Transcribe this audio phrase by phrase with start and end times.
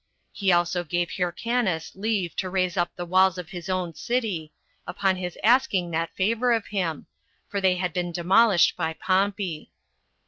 [0.31, 4.51] He also gave Hyrcanus leave to raise up the walls of his own city,
[4.87, 7.05] upon his asking that favor of him,
[7.47, 9.71] for they had been demolished by Pompey.